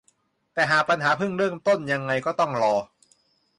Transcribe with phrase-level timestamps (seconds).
[0.53, 2.75] แต่หากปัญหาเพิ่งเริ่มต้นอย่างไรก็ต้องรอ